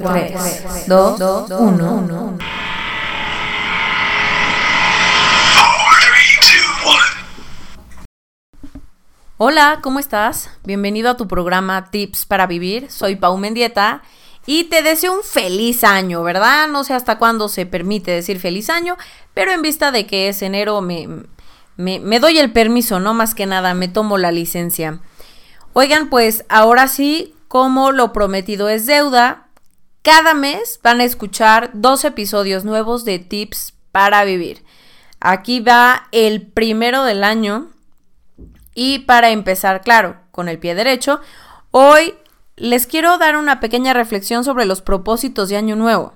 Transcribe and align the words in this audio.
3, 0.00 0.86
2, 0.86 1.50
1. 1.50 2.38
Hola, 9.36 9.80
¿cómo 9.82 9.98
estás? 9.98 10.48
Bienvenido 10.64 11.10
a 11.10 11.18
tu 11.18 11.28
programa 11.28 11.90
Tips 11.90 12.24
para 12.24 12.46
Vivir. 12.46 12.90
Soy 12.90 13.16
Pau 13.16 13.36
Mendieta 13.36 14.00
y 14.46 14.64
te 14.64 14.82
deseo 14.82 15.12
un 15.12 15.22
feliz 15.22 15.84
año, 15.84 16.22
¿verdad? 16.22 16.68
No 16.68 16.82
sé 16.82 16.94
hasta 16.94 17.18
cuándo 17.18 17.48
se 17.48 17.66
permite 17.66 18.10
decir 18.10 18.40
feliz 18.40 18.70
año, 18.70 18.96
pero 19.34 19.52
en 19.52 19.60
vista 19.60 19.92
de 19.92 20.06
que 20.06 20.28
es 20.28 20.40
enero 20.40 20.80
me, 20.80 21.08
me, 21.76 22.00
me 22.00 22.20
doy 22.20 22.38
el 22.38 22.52
permiso, 22.52 23.00
no 23.00 23.12
más 23.12 23.34
que 23.34 23.44
nada, 23.44 23.74
me 23.74 23.88
tomo 23.88 24.16
la 24.16 24.32
licencia. 24.32 25.02
Oigan, 25.74 26.08
pues 26.08 26.46
ahora 26.48 26.88
sí, 26.88 27.34
como 27.48 27.92
lo 27.92 28.14
prometido 28.14 28.70
es 28.70 28.86
deuda, 28.86 29.49
cada 30.12 30.34
mes 30.34 30.80
van 30.82 31.00
a 31.00 31.04
escuchar 31.04 31.70
dos 31.72 32.04
episodios 32.04 32.64
nuevos 32.64 33.04
de 33.04 33.20
Tips 33.20 33.74
para 33.92 34.24
Vivir. 34.24 34.64
Aquí 35.20 35.60
va 35.60 36.08
el 36.10 36.48
primero 36.48 37.04
del 37.04 37.22
año. 37.22 37.68
Y 38.74 38.98
para 39.00 39.30
empezar, 39.30 39.82
claro, 39.82 40.16
con 40.32 40.48
el 40.48 40.58
pie 40.58 40.74
derecho, 40.74 41.20
hoy 41.70 42.14
les 42.56 42.88
quiero 42.88 43.18
dar 43.18 43.36
una 43.36 43.60
pequeña 43.60 43.92
reflexión 43.92 44.42
sobre 44.42 44.64
los 44.64 44.82
propósitos 44.82 45.48
de 45.48 45.56
Año 45.56 45.76
Nuevo. 45.76 46.14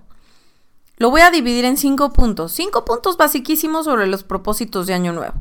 Lo 0.96 1.10
voy 1.10 1.20
a 1.20 1.30
dividir 1.30 1.64
en 1.64 1.76
cinco 1.76 2.12
puntos, 2.12 2.50
cinco 2.50 2.84
puntos 2.84 3.16
basiquísimos 3.16 3.84
sobre 3.84 4.08
los 4.08 4.24
propósitos 4.24 4.88
de 4.88 4.94
Año 4.94 5.12
Nuevo. 5.12 5.34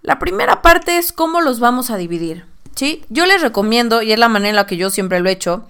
La 0.00 0.18
primera 0.18 0.60
parte 0.60 0.98
es 0.98 1.12
cómo 1.12 1.40
los 1.40 1.60
vamos 1.60 1.90
a 1.90 1.96
dividir. 1.98 2.46
¿sí? 2.74 3.04
Yo 3.10 3.26
les 3.26 3.42
recomiendo, 3.42 4.02
y 4.02 4.10
es 4.10 4.18
la 4.18 4.28
manera 4.28 4.50
en 4.50 4.56
la 4.56 4.66
que 4.66 4.76
yo 4.76 4.90
siempre 4.90 5.20
lo 5.20 5.28
he 5.28 5.32
hecho, 5.32 5.68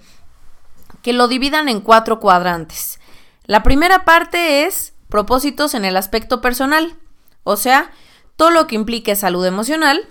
que 1.03 1.13
lo 1.13 1.27
dividan 1.27 1.69
en 1.69 1.81
cuatro 1.81 2.19
cuadrantes. 2.19 2.99
La 3.45 3.61
primera 3.61 4.05
parte 4.05 4.65
es 4.65 4.93
propósitos 5.09 5.75
en 5.75 5.85
el 5.85 5.97
aspecto 5.97 6.41
personal, 6.41 6.95
o 7.43 7.57
sea, 7.57 7.91
todo 8.35 8.49
lo 8.49 8.65
que 8.65 8.75
implique 8.75 9.15
salud 9.15 9.45
emocional 9.45 10.07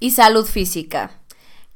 y 0.00 0.10
salud 0.10 0.44
física. 0.44 1.12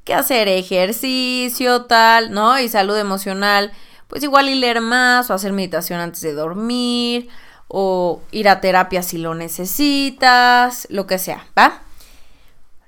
Que 0.04 0.14
hacer 0.14 0.48
ejercicio, 0.48 1.84
tal, 1.84 2.32
¿no? 2.32 2.58
Y 2.58 2.68
salud 2.68 2.98
emocional, 2.98 3.72
pues 4.08 4.22
igual 4.24 4.48
y 4.48 4.56
leer 4.56 4.80
más 4.80 5.30
o 5.30 5.34
hacer 5.34 5.52
meditación 5.52 6.00
antes 6.00 6.20
de 6.20 6.34
dormir 6.34 7.28
o 7.68 8.20
ir 8.32 8.48
a 8.48 8.60
terapia 8.60 9.02
si 9.02 9.16
lo 9.16 9.34
necesitas, 9.34 10.88
lo 10.90 11.06
que 11.06 11.18
sea, 11.18 11.46
¿va? 11.56 11.82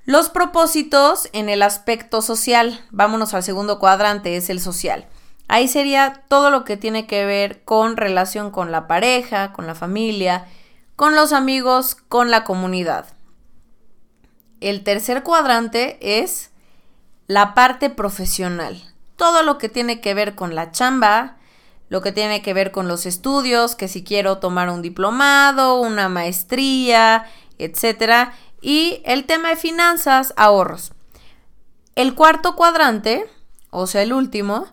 Los 0.05 0.29
propósitos 0.29 1.29
en 1.33 1.49
el 1.49 1.63
aspecto 1.63 2.21
social. 2.21 2.79
Vámonos 2.91 3.33
al 3.33 3.41
segundo 3.41 3.79
cuadrante, 3.79 4.37
es 4.37 4.51
el 4.51 4.59
social. 4.59 5.07
Ahí 5.47 5.67
sería 5.67 6.23
todo 6.27 6.51
lo 6.51 6.63
que 6.63 6.77
tiene 6.77 7.07
que 7.07 7.25
ver 7.25 7.63
con 7.63 7.97
relación 7.97 8.51
con 8.51 8.71
la 8.71 8.85
pareja, 8.85 9.51
con 9.51 9.65
la 9.65 9.73
familia, 9.73 10.45
con 10.95 11.15
los 11.15 11.33
amigos, 11.33 11.95
con 11.95 12.29
la 12.29 12.43
comunidad. 12.43 13.07
El 14.61 14.83
tercer 14.83 15.23
cuadrante 15.23 15.97
es 16.21 16.51
la 17.25 17.55
parte 17.55 17.89
profesional. 17.89 18.83
Todo 19.15 19.41
lo 19.41 19.57
que 19.57 19.69
tiene 19.69 20.01
que 20.01 20.13
ver 20.13 20.35
con 20.35 20.53
la 20.53 20.71
chamba, 20.71 21.37
lo 21.89 22.01
que 22.01 22.11
tiene 22.11 22.43
que 22.43 22.53
ver 22.53 22.71
con 22.71 22.87
los 22.87 23.07
estudios, 23.07 23.75
que 23.75 23.87
si 23.87 24.03
quiero 24.03 24.37
tomar 24.37 24.69
un 24.69 24.83
diplomado, 24.83 25.79
una 25.79 26.09
maestría, 26.09 27.25
etcétera 27.57 28.33
y 28.65 29.03
el 29.05 29.25
tema 29.25 29.49
de 29.49 29.57
finanzas, 29.57 30.33
ahorros. 30.37 30.91
El 31.93 32.15
cuarto 32.15 32.55
cuadrante, 32.55 33.29
o 33.69 33.85
sea, 33.85 34.01
el 34.01 34.11
último, 34.11 34.65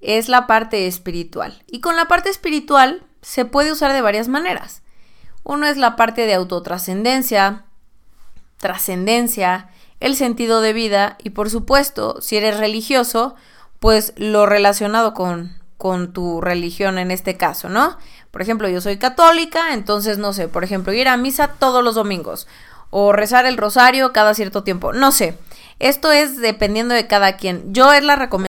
es 0.00 0.30
la 0.30 0.46
parte 0.46 0.86
espiritual. 0.86 1.62
Y 1.66 1.82
con 1.82 1.94
la 1.94 2.08
parte 2.08 2.30
espiritual 2.30 3.02
se 3.20 3.44
puede 3.44 3.70
usar 3.70 3.92
de 3.92 4.00
varias 4.00 4.28
maneras. 4.28 4.80
Uno 5.42 5.66
es 5.66 5.76
la 5.76 5.94
parte 5.94 6.24
de 6.24 6.32
autotrascendencia, 6.32 7.66
trascendencia, 8.56 9.68
el 10.00 10.16
sentido 10.16 10.62
de 10.62 10.72
vida 10.72 11.18
y 11.22 11.30
por 11.30 11.50
supuesto, 11.50 12.22
si 12.22 12.38
eres 12.38 12.56
religioso, 12.56 13.34
pues 13.78 14.14
lo 14.16 14.46
relacionado 14.46 15.12
con, 15.12 15.52
con 15.76 16.14
tu 16.14 16.40
religión 16.40 16.96
en 16.96 17.10
este 17.10 17.36
caso, 17.36 17.68
¿no? 17.68 17.98
Por 18.30 18.40
ejemplo, 18.40 18.70
yo 18.70 18.80
soy 18.80 18.96
católica, 18.96 19.74
entonces 19.74 20.16
no 20.16 20.32
sé, 20.32 20.48
por 20.48 20.64
ejemplo, 20.64 20.94
ir 20.94 21.08
a 21.08 21.18
misa 21.18 21.48
todos 21.58 21.84
los 21.84 21.94
domingos 21.94 22.46
o 22.96 23.12
rezar 23.12 23.44
el 23.44 23.56
rosario 23.56 24.12
cada 24.12 24.34
cierto 24.34 24.62
tiempo. 24.62 24.92
No 24.92 25.10
sé. 25.10 25.36
Esto 25.80 26.12
es 26.12 26.36
dependiendo 26.36 26.94
de 26.94 27.08
cada 27.08 27.36
quien. 27.36 27.74
Yo 27.74 27.92
es 27.92 28.04
la 28.04 28.14
recomendación. 28.14 28.46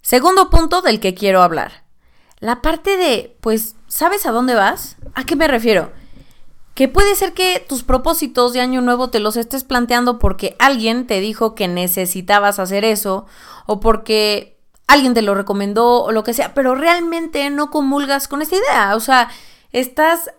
Segundo 0.00 0.48
punto 0.48 0.80
del 0.80 0.98
que 0.98 1.12
quiero 1.12 1.42
hablar. 1.42 1.84
La 2.40 2.62
parte 2.62 2.96
de, 2.96 3.36
pues, 3.42 3.76
¿sabes 3.86 4.24
a 4.24 4.30
dónde 4.30 4.54
vas? 4.54 4.96
¿A 5.14 5.24
qué 5.24 5.36
me 5.36 5.46
refiero? 5.46 5.92
Que 6.72 6.88
puede 6.88 7.14
ser 7.16 7.34
que 7.34 7.62
tus 7.68 7.82
propósitos 7.82 8.54
de 8.54 8.62
año 8.62 8.80
nuevo 8.80 9.10
te 9.10 9.20
los 9.20 9.36
estés 9.36 9.62
planteando 9.62 10.18
porque 10.18 10.56
alguien 10.58 11.06
te 11.06 11.20
dijo 11.20 11.54
que 11.54 11.68
necesitabas 11.68 12.60
hacer 12.60 12.86
eso 12.86 13.26
o 13.66 13.78
porque 13.78 14.58
alguien 14.86 15.12
te 15.12 15.20
lo 15.20 15.34
recomendó 15.34 16.02
o 16.02 16.12
lo 16.12 16.24
que 16.24 16.32
sea, 16.32 16.54
pero 16.54 16.74
realmente 16.74 17.50
no 17.50 17.70
comulgas 17.70 18.26
con 18.26 18.40
esta 18.40 18.56
idea. 18.56 18.96
O 18.96 19.00
sea, 19.00 19.28
estás 19.72 20.30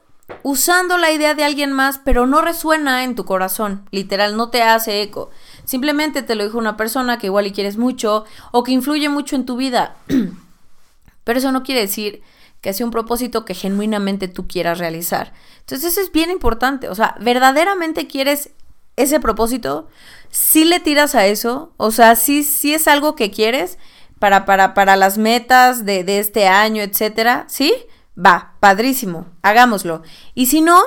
usando 0.41 0.97
la 0.97 1.11
idea 1.11 1.33
de 1.33 1.43
alguien 1.43 1.71
más, 1.71 1.99
pero 2.03 2.25
no 2.25 2.41
resuena 2.41 3.03
en 3.03 3.15
tu 3.15 3.25
corazón, 3.25 3.87
literal, 3.91 4.37
no 4.37 4.49
te 4.49 4.61
hace 4.63 5.01
eco. 5.01 5.29
Simplemente 5.65 6.23
te 6.23 6.35
lo 6.35 6.43
dijo 6.43 6.57
una 6.57 6.77
persona 6.77 7.17
que 7.17 7.27
igual 7.27 7.47
y 7.47 7.51
quieres 7.51 7.77
mucho 7.77 8.25
o 8.51 8.63
que 8.63 8.71
influye 8.71 9.09
mucho 9.09 9.35
en 9.35 9.45
tu 9.45 9.55
vida. 9.55 9.95
pero 11.23 11.39
eso 11.39 11.51
no 11.51 11.63
quiere 11.63 11.81
decir 11.81 12.21
que 12.61 12.73
sea 12.73 12.85
un 12.85 12.91
propósito 12.91 13.43
que 13.45 13.53
genuinamente 13.53 14.27
tú 14.27 14.47
quieras 14.47 14.79
realizar. 14.79 15.33
Entonces 15.59 15.91
eso 15.91 16.01
es 16.01 16.11
bien 16.11 16.29
importante, 16.29 16.89
o 16.89 16.95
sea, 16.95 17.15
verdaderamente 17.19 18.07
quieres 18.07 18.51
ese 18.95 19.19
propósito, 19.19 19.87
si 20.29 20.65
le 20.65 20.79
tiras 20.79 21.15
a 21.15 21.25
eso, 21.25 21.73
o 21.77 21.91
sea, 21.91 22.15
si 22.15 22.43
sí 22.43 22.73
es 22.73 22.87
algo 22.87 23.15
que 23.15 23.31
quieres 23.31 23.79
para, 24.19 24.45
para, 24.45 24.73
para 24.73 24.95
las 24.95 25.17
metas 25.17 25.83
de, 25.83 26.03
de 26.03 26.19
este 26.19 26.47
año, 26.47 26.83
etcétera, 26.83 27.45
¿sí? 27.47 27.73
Va, 28.17 28.53
padrísimo, 28.59 29.25
hagámoslo. 29.41 30.03
Y 30.35 30.45
si 30.47 30.61
no, 30.61 30.79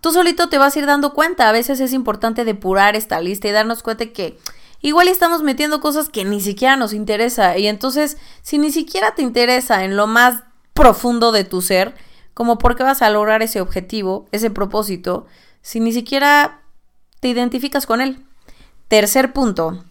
tú 0.00 0.12
solito 0.12 0.48
te 0.48 0.58
vas 0.58 0.76
a 0.76 0.78
ir 0.78 0.86
dando 0.86 1.14
cuenta. 1.14 1.48
A 1.48 1.52
veces 1.52 1.80
es 1.80 1.92
importante 1.92 2.44
depurar 2.44 2.96
esta 2.96 3.20
lista 3.20 3.48
y 3.48 3.52
darnos 3.52 3.82
cuenta 3.82 4.06
que 4.06 4.38
igual 4.80 5.08
estamos 5.08 5.42
metiendo 5.42 5.80
cosas 5.80 6.08
que 6.08 6.24
ni 6.24 6.40
siquiera 6.40 6.76
nos 6.76 6.92
interesa. 6.92 7.56
Y 7.56 7.66
entonces, 7.66 8.18
si 8.42 8.58
ni 8.58 8.70
siquiera 8.72 9.14
te 9.14 9.22
interesa 9.22 9.84
en 9.84 9.96
lo 9.96 10.06
más 10.06 10.42
profundo 10.74 11.32
de 11.32 11.44
tu 11.44 11.62
ser, 11.62 11.94
como 12.34 12.58
por 12.58 12.76
qué 12.76 12.82
vas 12.82 13.00
a 13.00 13.10
lograr 13.10 13.42
ese 13.42 13.62
objetivo, 13.62 14.28
ese 14.30 14.50
propósito, 14.50 15.26
si 15.62 15.80
ni 15.80 15.92
siquiera 15.92 16.60
te 17.20 17.28
identificas 17.28 17.86
con 17.86 18.00
él. 18.02 18.24
Tercer 18.88 19.32
punto, 19.32 19.82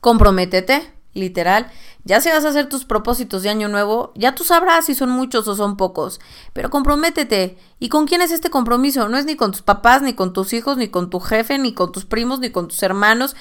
comprométete, 0.00 0.92
literal. 1.12 1.70
Ya 2.04 2.20
si 2.20 2.30
vas 2.30 2.44
a 2.44 2.48
hacer 2.48 2.68
tus 2.68 2.84
propósitos 2.84 3.42
de 3.42 3.50
año 3.50 3.68
nuevo, 3.68 4.12
ya 4.16 4.34
tú 4.34 4.42
sabrás 4.42 4.86
si 4.86 4.94
son 4.94 5.10
muchos 5.10 5.46
o 5.46 5.54
son 5.54 5.76
pocos, 5.76 6.20
pero 6.52 6.68
comprométete. 6.68 7.58
¿Y 7.78 7.88
con 7.88 8.06
quién 8.06 8.22
es 8.22 8.32
este 8.32 8.50
compromiso? 8.50 9.08
No 9.08 9.16
es 9.16 9.24
ni 9.24 9.36
con 9.36 9.52
tus 9.52 9.62
papás, 9.62 10.02
ni 10.02 10.14
con 10.14 10.32
tus 10.32 10.52
hijos, 10.52 10.76
ni 10.76 10.88
con 10.88 11.10
tu 11.10 11.20
jefe, 11.20 11.58
ni 11.58 11.74
con 11.74 11.92
tus 11.92 12.04
primos, 12.04 12.40
ni 12.40 12.50
con 12.50 12.66
tus 12.66 12.82
hermanos. 12.82 13.36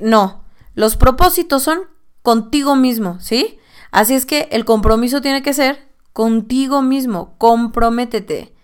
No, 0.00 0.44
los 0.74 0.96
propósitos 0.96 1.62
son 1.62 1.80
contigo 2.22 2.74
mismo, 2.74 3.18
¿sí? 3.20 3.58
Así 3.90 4.14
es 4.14 4.24
que 4.24 4.48
el 4.50 4.64
compromiso 4.64 5.20
tiene 5.20 5.42
que 5.42 5.54
ser 5.54 5.86
contigo 6.12 6.80
mismo, 6.80 7.34
comprométete. 7.36 8.55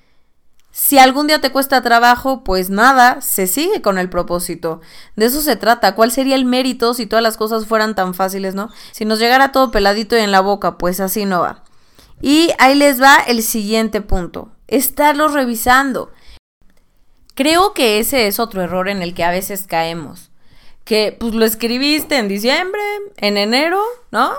Si 0.73 0.99
algún 0.99 1.27
día 1.27 1.39
te 1.41 1.53
cuesta 1.53 1.83
trabajo, 1.83 2.43
pues 2.45 2.71
nada, 2.71 3.21
se 3.21 3.47
sigue 3.47 3.83
con 3.83 3.99
el 3.99 4.09
propósito. 4.09 4.81
De 5.17 5.27
eso 5.27 5.43
se 5.43 5.55
trata. 5.55 5.95
¿Cuál 5.95 6.11
sería 6.11 6.35
el 6.35 6.47
mérito 6.47 6.95
si 6.95 7.05
todas 7.05 7.23
las 7.23 7.37
cosas 7.37 7.67
fueran 7.67 7.95
tan 7.95 8.15
fáciles, 8.15 8.55
no? 8.55 8.71
Si 8.91 9.05
nos 9.05 9.19
llegara 9.19 9.53
todo 9.53 9.71
peladito 9.71 10.17
y 10.17 10.21
en 10.21 10.33
la 10.33 10.41
boca, 10.41 10.79
pues 10.79 10.99
así 10.99 11.27
no 11.27 11.43
va. 11.43 11.63
Y 12.23 12.51
ahí 12.59 12.75
les 12.75 13.03
va 13.03 13.17
el 13.17 13.43
siguiente 13.43 14.01
punto. 14.01 14.49
Estarlos 14.67 15.35
revisando. 15.35 16.11
Creo 17.35 17.75
que 17.75 17.99
ese 17.99 18.27
es 18.27 18.41
otro 18.41 18.63
error 18.63 18.89
en 18.89 19.03
el 19.03 19.13
que 19.13 19.25
a 19.25 19.31
veces 19.31 19.67
caemos. 19.67 20.31
Que 20.85 21.15
pues 21.19 21.35
lo 21.35 21.45
escribiste 21.45 22.17
en 22.17 22.29
diciembre, 22.29 22.81
en 23.19 23.37
enero, 23.37 23.83
¿no? 24.11 24.33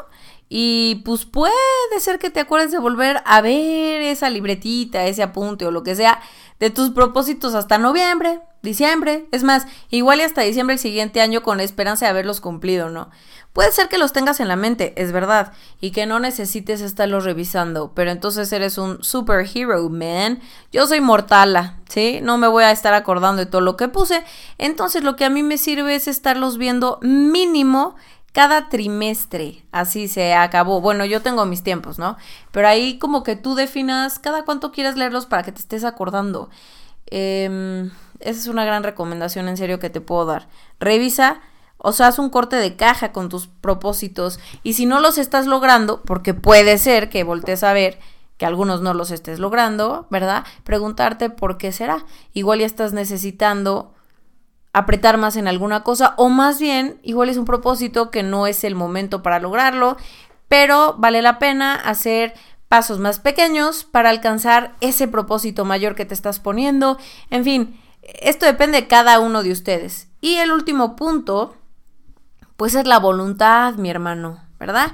Y 0.56 1.02
pues 1.04 1.26
puede 1.26 1.52
ser 1.98 2.20
que 2.20 2.30
te 2.30 2.40
acuerdes 2.40 2.70
de 2.70 2.78
volver 2.78 3.24
a 3.26 3.42
ver 3.42 4.04
esa 4.04 4.30
libretita, 4.30 5.08
ese 5.08 5.24
apunte 5.24 5.66
o 5.66 5.72
lo 5.72 5.82
que 5.82 5.96
sea 5.96 6.22
de 6.60 6.70
tus 6.70 6.92
propósitos 6.92 7.56
hasta 7.56 7.80
noviembre, 7.80 8.40
diciembre. 8.62 9.26
Es 9.32 9.42
más, 9.42 9.66
igual 9.90 10.20
y 10.20 10.22
hasta 10.22 10.42
diciembre 10.42 10.76
el 10.76 10.80
siguiente 10.80 11.22
año 11.22 11.42
con 11.42 11.58
la 11.58 11.64
esperanza 11.64 12.06
de 12.06 12.12
haberlos 12.12 12.40
cumplido, 12.40 12.92
¿no? 12.92 13.10
Puede 13.52 13.72
ser 13.72 13.90
que 13.90 13.98
los 13.98 14.14
tengas 14.14 14.40
en 14.40 14.48
la 14.48 14.56
mente, 14.56 14.94
es 14.96 15.12
verdad, 15.12 15.54
y 15.82 15.90
que 15.90 16.06
no 16.06 16.20
necesites 16.20 16.82
estarlos 16.82 17.24
revisando, 17.24 17.94
pero 17.96 18.12
entonces 18.12 18.54
eres 18.54 18.78
un 18.78 19.04
superhero, 19.04 19.90
man. 19.90 20.40
Yo 20.72 20.86
soy 20.86 21.02
mortala, 21.02 21.80
¿sí? 21.90 22.20
No 22.22 22.38
me 22.38 22.48
voy 22.48 22.66
a 22.66 22.72
estar 22.72 22.94
acordando 22.94 23.44
de 23.44 23.48
todo 23.48 23.62
lo 23.62 23.76
que 23.76 23.88
puse. 23.88 24.24
Entonces 24.60 25.04
lo 25.04 25.16
que 25.16 25.26
a 25.26 25.32
mí 25.32 25.42
me 25.42 25.58
sirve 25.58 25.96
es 25.96 26.08
estarlos 26.08 26.60
viendo 26.60 27.00
mínimo 27.02 27.96
cada 28.34 28.68
trimestre, 28.68 29.64
así 29.72 30.08
se 30.08 30.34
acabó. 30.34 30.82
Bueno, 30.82 31.06
yo 31.06 31.22
tengo 31.22 31.46
mis 31.46 31.64
tiempos, 31.64 32.00
¿no? 32.00 32.18
Pero 32.52 32.68
ahí 32.68 32.98
como 32.98 33.24
que 33.24 33.36
tú 33.36 33.54
definas 33.54 34.20
cada 34.20 34.44
cuánto 34.44 34.72
quieres 34.72 34.98
leerlos 34.98 35.28
para 35.28 35.44
que 35.44 35.52
te 35.52 35.60
estés 35.60 35.84
acordando. 35.84 36.50
Em, 37.06 37.92
esa 38.20 38.40
es 38.40 38.48
una 38.48 38.66
gran 38.66 38.84
recomendación 38.84 39.48
en 39.48 39.56
serio 39.56 39.80
que 39.80 39.92
te 39.92 40.02
puedo 40.02 40.26
dar. 40.26 40.48
Revisa, 40.80 41.42
o 41.78 41.92
sea, 41.92 42.08
haz 42.08 42.18
un 42.18 42.32
corte 42.32 42.56
de 42.56 42.76
caja 42.76 43.12
con 43.12 43.30
tus 43.30 43.48
propósitos 43.48 44.40
y 44.64 44.74
si 44.74 44.88
no 44.88 45.00
los 45.00 45.20
estás 45.20 45.46
logrando, 45.46 46.02
porque 46.02 46.34
puede 46.34 46.80
ser 46.80 47.10
que 47.10 47.24
voltees 47.24 47.64
a 47.64 47.74
ver 47.74 48.00
que 48.38 48.48
algunos 48.48 48.82
no 48.82 48.96
los 48.96 49.12
estés 49.12 49.38
logrando, 49.38 50.08
¿verdad? 50.10 50.44
Preguntarte 50.64 51.30
por 51.30 51.60
qué 51.60 51.72
será. 51.72 52.04
Igual 52.34 52.60
ya 52.60 52.66
estás 52.66 52.94
necesitando 52.94 53.94
apretar 54.74 55.18
más 55.18 55.36
en 55.36 55.48
alguna 55.48 55.84
cosa 55.84 56.16
o 56.18 56.30
más 56.30 56.60
bien 56.60 57.00
igual 57.04 57.30
es 57.30 57.38
un 57.38 57.46
propósito 57.46 58.10
que 58.10 58.24
no 58.24 58.48
es 58.48 58.64
el 58.64 58.76
momento 58.76 59.22
para 59.22 59.40
lograrlo, 59.40 59.98
pero 60.48 60.96
vale 60.98 61.22
la 61.22 61.40
pena 61.40 61.76
hacer 61.76 62.34
pasos 62.68 63.00
más 63.00 63.20
pequeños 63.20 63.84
para 63.84 64.10
alcanzar 64.10 64.74
ese 64.82 65.08
propósito 65.08 65.64
mayor 65.64 65.94
que 65.94 66.06
te 66.06 66.16
estás 66.16 66.40
poniendo. 66.40 66.98
En 67.30 67.44
fin, 67.44 67.80
esto 68.02 68.48
depende 68.48 68.82
de 68.82 68.88
cada 68.88 69.20
uno 69.20 69.44
de 69.44 69.52
ustedes. 69.52 70.08
Y 70.22 70.36
el 70.36 70.52
último 70.52 70.96
punto, 70.96 71.56
pues 72.58 72.74
es 72.74 72.88
la 72.88 72.98
voluntad, 72.98 73.76
mi 73.76 73.92
hermano, 73.92 74.44
¿verdad? 74.60 74.94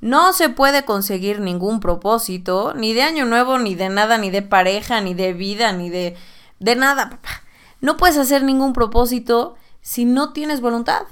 No 0.00 0.32
se 0.32 0.50
puede 0.50 0.84
conseguir 0.84 1.40
ningún 1.40 1.80
propósito, 1.80 2.74
ni 2.76 2.92
de 2.92 3.02
año 3.02 3.24
nuevo, 3.24 3.58
ni 3.58 3.74
de 3.74 3.88
nada, 3.88 4.18
ni 4.18 4.30
de 4.30 4.42
pareja, 4.42 5.00
ni 5.00 5.14
de 5.14 5.32
vida, 5.32 5.72
ni 5.72 5.90
de, 5.90 6.16
de 6.60 6.76
nada, 6.76 7.10
papá. 7.10 7.42
No 7.86 7.96
puedes 7.96 8.18
hacer 8.18 8.42
ningún 8.42 8.72
propósito 8.72 9.54
si 9.80 10.06
no 10.06 10.32
tienes 10.32 10.60
voluntad. 10.60 11.02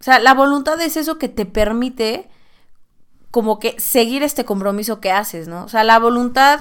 O 0.00 0.02
sea, 0.02 0.18
la 0.18 0.34
voluntad 0.34 0.80
es 0.80 0.96
eso 0.96 1.16
que 1.16 1.28
te 1.28 1.46
permite 1.46 2.28
como 3.30 3.60
que 3.60 3.78
seguir 3.78 4.24
este 4.24 4.44
compromiso 4.44 5.00
que 5.00 5.12
haces, 5.12 5.46
¿no? 5.46 5.62
O 5.62 5.68
sea, 5.68 5.84
la 5.84 6.00
voluntad, 6.00 6.58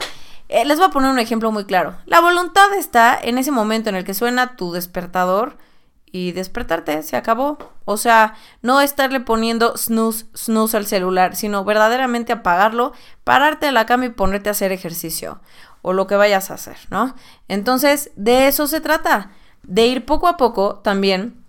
eh, 0.47 0.63
les 0.63 0.77
voy 0.77 0.85
a 0.85 0.91
poner 0.91 1.09
un 1.09 1.17
ejemplo 1.17 1.51
muy 1.51 1.65
claro. 1.65 1.97
La 2.05 2.21
voluntad 2.21 2.71
está 2.77 3.19
en 3.19 3.39
ese 3.39 3.49
momento 3.49 3.89
en 3.89 3.95
el 3.95 4.03
que 4.03 4.13
suena 4.13 4.55
tu 4.55 4.73
despertador 4.73 5.57
y 6.05 6.33
despertarte, 6.33 7.01
se 7.01 7.17
acabó. 7.17 7.57
O 7.85 7.97
sea, 7.97 8.35
no 8.61 8.79
estarle 8.79 9.21
poniendo 9.21 9.75
snooze, 9.75 10.27
snooze 10.35 10.77
al 10.77 10.85
celular, 10.85 11.35
sino 11.35 11.63
verdaderamente 11.63 12.31
apagarlo, 12.31 12.93
pararte 13.23 13.69
a 13.69 13.71
la 13.71 13.87
cama 13.87 14.05
y 14.05 14.09
ponerte 14.09 14.49
a 14.49 14.51
hacer 14.51 14.71
ejercicio 14.71 15.41
o 15.81 15.93
lo 15.93 16.05
que 16.05 16.15
vayas 16.15 16.51
a 16.51 16.55
hacer, 16.55 16.77
¿no? 16.91 17.15
Entonces, 17.47 18.11
de 18.15 18.47
eso 18.47 18.67
se 18.67 18.81
trata, 18.81 19.31
de 19.67 19.85
ir 19.85 20.05
poco 20.05 20.27
a 20.27 20.37
poco 20.37 20.79
también 20.83 21.43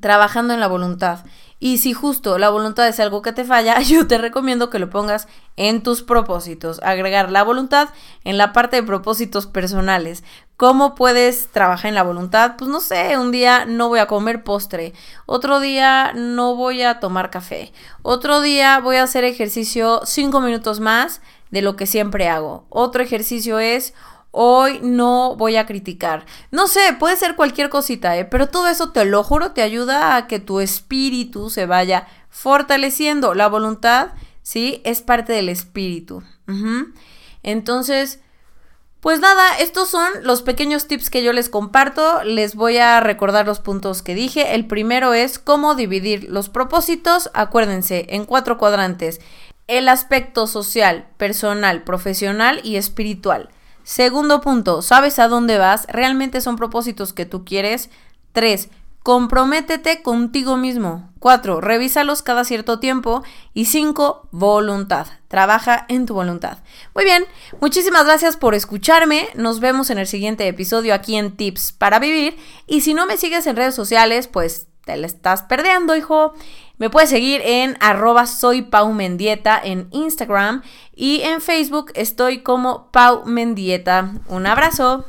trabajando 0.00 0.54
en 0.54 0.60
la 0.60 0.68
voluntad. 0.68 1.24
Y 1.60 1.78
si 1.78 1.92
justo 1.92 2.38
la 2.38 2.50
voluntad 2.50 2.86
es 2.86 3.00
algo 3.00 3.20
que 3.20 3.32
te 3.32 3.44
falla, 3.44 3.80
yo 3.82 4.06
te 4.06 4.18
recomiendo 4.18 4.70
que 4.70 4.78
lo 4.78 4.90
pongas 4.90 5.26
en 5.56 5.82
tus 5.82 6.02
propósitos. 6.02 6.80
Agregar 6.84 7.32
la 7.32 7.42
voluntad 7.42 7.88
en 8.24 8.38
la 8.38 8.52
parte 8.52 8.76
de 8.76 8.82
propósitos 8.84 9.46
personales. 9.46 10.22
¿Cómo 10.56 10.94
puedes 10.94 11.48
trabajar 11.48 11.88
en 11.88 11.94
la 11.94 12.02
voluntad? 12.02 12.54
Pues 12.56 12.70
no 12.70 12.80
sé, 12.80 13.16
un 13.18 13.32
día 13.32 13.64
no 13.64 13.88
voy 13.88 13.98
a 13.98 14.06
comer 14.06 14.44
postre, 14.44 14.92
otro 15.26 15.60
día 15.60 16.12
no 16.14 16.56
voy 16.56 16.82
a 16.82 16.98
tomar 16.98 17.30
café, 17.30 17.72
otro 18.02 18.40
día 18.40 18.80
voy 18.80 18.96
a 18.96 19.04
hacer 19.04 19.22
ejercicio 19.22 20.00
cinco 20.04 20.40
minutos 20.40 20.80
más 20.80 21.20
de 21.52 21.62
lo 21.62 21.76
que 21.76 21.86
siempre 21.86 22.28
hago. 22.28 22.66
Otro 22.70 23.04
ejercicio 23.04 23.60
es 23.60 23.94
hoy 24.30 24.80
no 24.82 25.36
voy 25.36 25.56
a 25.56 25.66
criticar. 25.66 26.26
No 26.50 26.68
sé, 26.68 26.80
puede 26.98 27.16
ser 27.16 27.36
cualquier 27.36 27.68
cosita, 27.68 28.16
¿eh? 28.16 28.24
pero 28.24 28.48
todo 28.48 28.68
eso 28.68 28.90
te 28.90 29.04
lo 29.04 29.22
juro, 29.22 29.52
te 29.52 29.62
ayuda 29.62 30.16
a 30.16 30.26
que 30.26 30.38
tu 30.38 30.60
espíritu 30.60 31.50
se 31.50 31.66
vaya 31.66 32.06
fortaleciendo. 32.28 33.34
La 33.34 33.48
voluntad, 33.48 34.10
¿sí? 34.42 34.80
Es 34.84 35.02
parte 35.02 35.32
del 35.32 35.48
espíritu. 35.48 36.22
Entonces, 37.42 38.20
pues 39.00 39.20
nada, 39.20 39.58
estos 39.58 39.88
son 39.88 40.08
los 40.22 40.42
pequeños 40.42 40.88
tips 40.88 41.08
que 41.10 41.22
yo 41.22 41.32
les 41.32 41.48
comparto. 41.48 42.24
Les 42.24 42.54
voy 42.54 42.78
a 42.78 43.00
recordar 43.00 43.46
los 43.46 43.60
puntos 43.60 44.02
que 44.02 44.14
dije. 44.14 44.54
El 44.54 44.66
primero 44.66 45.14
es 45.14 45.38
cómo 45.38 45.74
dividir 45.74 46.28
los 46.30 46.48
propósitos. 46.48 47.30
Acuérdense, 47.32 48.06
en 48.10 48.24
cuatro 48.24 48.58
cuadrantes. 48.58 49.20
El 49.68 49.88
aspecto 49.88 50.46
social, 50.46 51.08
personal, 51.16 51.84
profesional 51.84 52.60
y 52.64 52.76
espiritual. 52.76 53.50
Segundo 53.88 54.42
punto, 54.42 54.82
¿sabes 54.82 55.18
a 55.18 55.28
dónde 55.28 55.56
vas? 55.56 55.86
¿Realmente 55.88 56.42
son 56.42 56.56
propósitos 56.56 57.14
que 57.14 57.24
tú 57.24 57.46
quieres? 57.46 57.88
Tres, 58.32 58.68
comprométete 59.02 60.02
contigo 60.02 60.58
mismo. 60.58 61.10
Cuatro, 61.20 61.62
revísalos 61.62 62.20
cada 62.20 62.44
cierto 62.44 62.80
tiempo. 62.80 63.22
Y 63.54 63.64
cinco, 63.64 64.28
voluntad. 64.30 65.06
Trabaja 65.28 65.86
en 65.88 66.04
tu 66.04 66.12
voluntad. 66.12 66.58
Muy 66.94 67.04
bien, 67.04 67.24
muchísimas 67.62 68.04
gracias 68.04 68.36
por 68.36 68.54
escucharme. 68.54 69.30
Nos 69.34 69.58
vemos 69.58 69.88
en 69.88 69.96
el 69.96 70.06
siguiente 70.06 70.46
episodio 70.46 70.92
aquí 70.92 71.16
en 71.16 71.34
Tips 71.34 71.72
para 71.72 71.98
Vivir. 71.98 72.36
Y 72.66 72.82
si 72.82 72.92
no 72.92 73.06
me 73.06 73.16
sigues 73.16 73.46
en 73.46 73.56
redes 73.56 73.74
sociales, 73.74 74.28
pues 74.28 74.67
te 74.88 74.96
la 74.96 75.06
estás 75.06 75.42
perdiendo, 75.42 75.94
hijo. 75.94 76.32
Me 76.78 76.88
puedes 76.88 77.10
seguir 77.10 77.42
en 77.44 77.76
arroba 77.80 78.26
soy 78.26 78.62
Pau 78.62 78.94
Mendieta 78.94 79.60
en 79.62 79.86
Instagram 79.90 80.62
y 80.96 81.20
en 81.20 81.42
Facebook 81.42 81.92
estoy 81.94 82.42
como 82.42 82.90
Pau 82.90 83.26
Mendieta. 83.26 84.14
Un 84.28 84.46
abrazo. 84.46 85.04